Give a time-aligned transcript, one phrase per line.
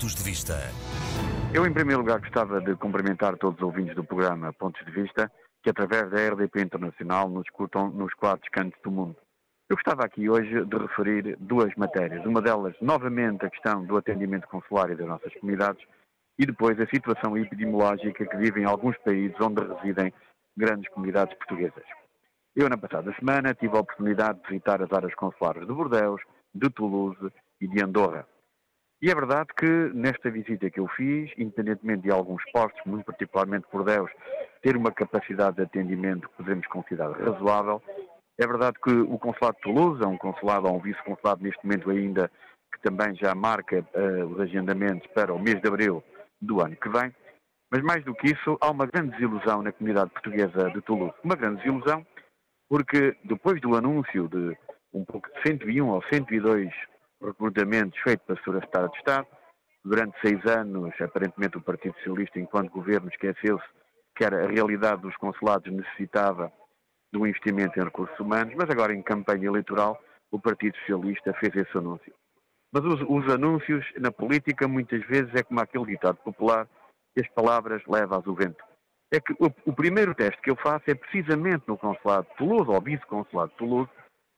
[0.00, 0.54] Pontos de Vista.
[1.52, 5.30] Eu, em primeiro lugar, gostava de cumprimentar todos os ouvintes do programa Pontos de Vista,
[5.62, 9.14] que através da RDP Internacional nos escutam nos quatro cantos do mundo.
[9.68, 12.24] Eu gostava aqui hoje de referir duas matérias.
[12.24, 15.84] Uma delas, novamente, a questão do atendimento consular das nossas comunidades
[16.38, 20.14] e depois a situação epidemiológica que vivem alguns países onde residem
[20.56, 21.84] grandes comunidades portuguesas.
[22.56, 26.22] Eu, na passada semana, tive a oportunidade de visitar as áreas consulares de Bordeaux,
[26.54, 28.26] de Toulouse e de Andorra.
[29.02, 33.66] E é verdade que nesta visita que eu fiz, independentemente de alguns postos, muito particularmente
[33.72, 34.12] Bordeaux,
[34.62, 37.82] ter uma capacidade de atendimento que podemos considerar razoável,
[38.38, 41.90] é verdade que o Consulado de Toulouse, é um consulado ou um vice-consulado neste momento
[41.90, 42.30] ainda,
[42.72, 46.02] que também já marca uh, os agendamentos para o mês de abril
[46.40, 47.14] do ano que vem,
[47.70, 51.14] mas mais do que isso, há uma grande desilusão na comunidade portuguesa de Toulouse.
[51.22, 52.04] Uma grande desilusão
[52.68, 54.56] porque depois do anúncio de
[54.92, 56.72] um pouco de 101 ou 102
[57.20, 59.26] recrutamentos feitos para a Segurança de Estado,
[59.84, 63.64] durante seis anos, aparentemente o Partido Socialista, enquanto governo, esqueceu-se
[64.16, 66.52] que era a realidade dos consulados necessitava
[67.12, 70.00] de um investimento em recursos humanos, mas agora em campanha eleitoral
[70.30, 72.12] o Partido Socialista fez esse anúncio.
[72.72, 76.68] Mas os, os anúncios na política muitas vezes é como aquele ditado popular
[77.18, 78.62] as palavras levam ao vento.
[79.12, 82.70] É que o, o, primeiro teste que eu faço é precisamente no consulado de Toulouse,
[82.70, 83.90] ou vice-consulado de Toulouse,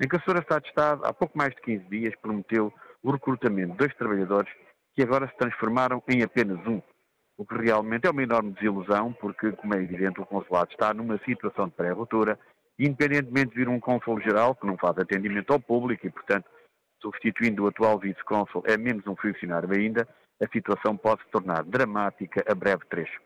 [0.00, 0.40] em que a Sra.
[0.40, 4.52] Estado de Estado, há pouco mais de 15 dias, prometeu o recrutamento de dois trabalhadores
[4.94, 6.80] que agora se transformaram em apenas um.
[7.36, 11.18] O que realmente é uma enorme desilusão, porque, como é evidente, o consulado está numa
[11.18, 12.38] situação de pré-ruptura,
[12.78, 16.48] independentemente de vir um cônsul-geral que não faz atendimento ao público e, portanto,
[17.00, 20.08] substituindo o atual vice-cônsul é menos um funcionário ainda,
[20.42, 23.20] a situação pode se tornar dramática a breve trecho.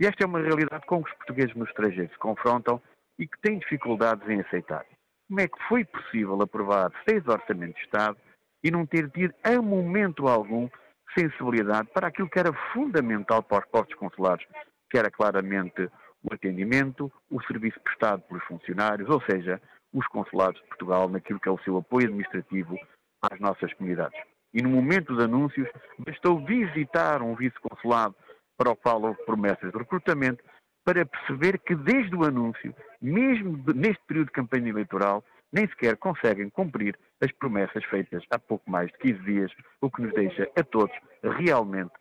[0.00, 2.80] E esta é uma realidade com que os portugueses no estrangeiro se confrontam
[3.18, 4.84] e que têm dificuldades em aceitar.
[5.28, 8.16] Como é que foi possível aprovar seis orçamentos de Estado
[8.64, 10.68] e não ter tido, a momento algum,
[11.16, 14.46] sensibilidade para aquilo que era fundamental para os postos consulares,
[14.90, 15.90] que era claramente
[16.22, 19.60] o atendimento, o serviço prestado pelos funcionários, ou seja,
[19.92, 22.78] os consulados de Portugal naquilo que é o seu apoio administrativo
[23.22, 24.18] às nossas comunidades.
[24.54, 25.68] E no momento dos anúncios,
[25.98, 28.14] bastou visitar um vice-consulado
[28.56, 30.42] para o qual houve promessas de recrutamento,
[30.88, 35.22] para perceber que desde o anúncio, mesmo neste período de campanha eleitoral,
[35.52, 40.00] nem sequer conseguem cumprir as promessas feitas há pouco mais de 15 dias, o que
[40.00, 41.92] nos deixa a todos realmente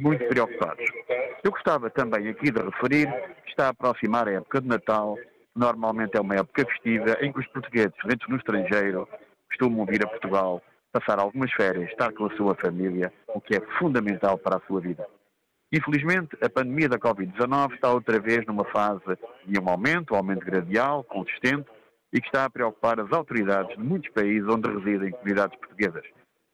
[0.00, 0.84] muito preocupados.
[1.44, 3.06] Eu gostava também aqui de referir
[3.44, 5.16] que está a aproximar a época de Natal,
[5.54, 9.08] normalmente é uma época festiva, em que os portugueses residentes no estrangeiro
[9.46, 10.60] costumam vir a Portugal,
[10.90, 14.80] passar algumas férias, estar com a sua família, o que é fundamental para a sua
[14.80, 15.06] vida.
[15.72, 19.02] Infelizmente, a pandemia da Covid-19 está outra vez numa fase
[19.44, 21.68] de um aumento, um aumento gradual, consistente,
[22.12, 26.04] e que está a preocupar as autoridades de muitos países onde residem comunidades portuguesas,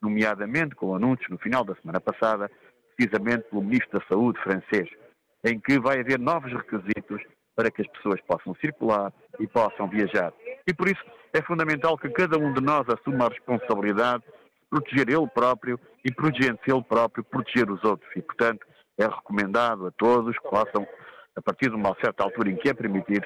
[0.01, 2.49] nomeadamente com anúncios no final da semana passada,
[2.95, 4.89] precisamente pelo Ministro da Saúde francês,
[5.45, 7.21] em que vai haver novos requisitos
[7.55, 10.33] para que as pessoas possam circular e possam viajar.
[10.67, 11.03] E por isso
[11.33, 16.11] é fundamental que cada um de nós assuma a responsabilidade de proteger ele próprio e,
[16.11, 18.09] protegendo-se ele próprio, proteger os outros.
[18.15, 18.65] E, portanto,
[18.97, 20.87] é recomendado a todos que possam,
[21.35, 23.25] a partir de uma certa altura em que é permitido,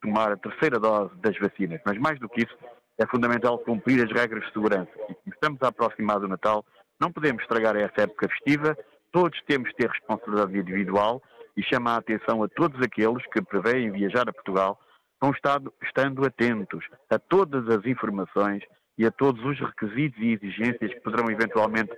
[0.00, 1.80] tomar a terceira dose das vacinas.
[1.84, 2.56] Mas mais do que isso,
[2.98, 4.90] é fundamental cumprir as regras de segurança.
[5.08, 6.64] E como estamos a aproximar do Natal,
[7.00, 8.76] não podemos estragar essa época festiva,
[9.12, 11.22] todos temos de ter responsabilidade individual
[11.56, 14.78] e chamar a atenção a todos aqueles que preveem viajar a Portugal,
[15.20, 18.62] vão estado, estando atentos a todas as informações
[18.98, 21.92] e a todos os requisitos e exigências que poderão eventualmente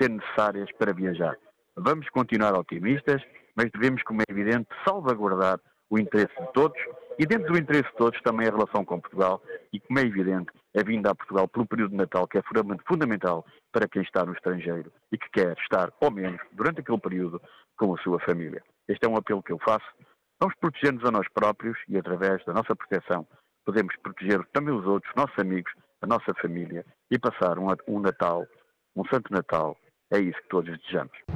[0.00, 1.36] ser necessárias para viajar.
[1.76, 3.20] Vamos continuar otimistas,
[3.56, 5.58] mas devemos, como é evidente, salvaguardar
[5.90, 6.80] o interesse de todos
[7.18, 9.42] e dentro do interesse de todos também a relação com Portugal
[9.72, 12.42] e, como é evidente, a vinda a Portugal pelo período de Natal, que é
[12.86, 17.40] fundamental para quem está no estrangeiro e que quer estar, ao menos, durante aquele período,
[17.76, 18.62] com a sua família.
[18.88, 19.86] Este é um apelo que eu faço.
[20.40, 23.26] Vamos proteger-nos a nós próprios e, através da nossa proteção,
[23.64, 28.46] podemos proteger também os outros, nossos amigos, a nossa família e passar um, um Natal,
[28.94, 29.76] um Santo Natal.
[30.12, 31.33] É isso que todos desejamos.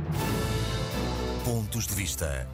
[1.49, 2.47] Pontos de Vista.